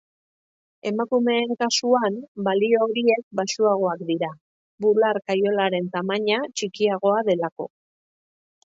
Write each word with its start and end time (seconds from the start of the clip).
Emakumeen 0.91 1.51
kasuan, 1.63 2.13
balio 2.47 2.81
horiek 2.85 3.21
baxuagoak 3.41 3.99
dira, 4.09 4.31
bular-kaiolaren 4.87 5.85
tamaina 5.99 6.37
txikiagoa 6.55 7.19
delako. 7.31 7.65